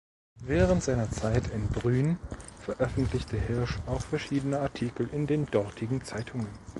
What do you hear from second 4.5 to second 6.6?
Artikel in den dortigen Zeitungen.